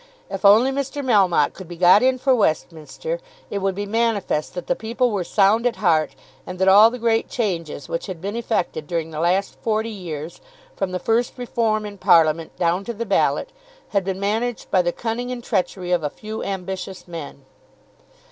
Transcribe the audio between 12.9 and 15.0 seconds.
the Ballot, had been managed by the